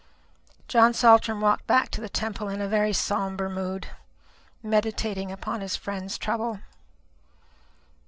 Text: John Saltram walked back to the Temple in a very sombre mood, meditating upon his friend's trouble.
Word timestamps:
John 0.67 0.95
Saltram 0.95 1.41
walked 1.41 1.67
back 1.67 1.91
to 1.91 2.01
the 2.01 2.09
Temple 2.09 2.49
in 2.49 2.59
a 2.59 2.67
very 2.67 2.91
sombre 2.91 3.47
mood, 3.51 3.89
meditating 4.63 5.31
upon 5.31 5.61
his 5.61 5.75
friend's 5.75 6.17
trouble. 6.17 6.59